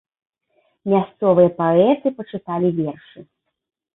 Мясцовыя 0.93 1.49
паэты 1.59 2.07
пачыталі 2.21 2.69
вершы. 2.79 3.19